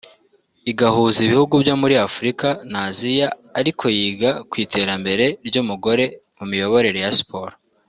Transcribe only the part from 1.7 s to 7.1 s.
muri Afurika n’Aziya ariko yiga ku iterambere ry’umugore mu miyoborere